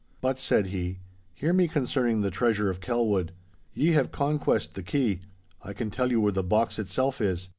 'But,' 0.19 0.39
said 0.39 0.65
he, 0.65 0.97
'hear 1.35 1.53
me 1.53 1.67
concerning 1.67 2.21
the 2.21 2.31
treasure 2.31 2.71
of 2.71 2.79
Kelwood. 2.81 3.33
Ye 3.75 3.91
have 3.91 4.09
conquest 4.11 4.73
the 4.73 4.81
key. 4.81 5.19
I 5.61 5.73
can 5.73 5.91
tell 5.91 6.09
you 6.09 6.19
where 6.19 6.31
the 6.31 6.41
box 6.41 6.79
itself 6.79 7.21
is. 7.21 7.49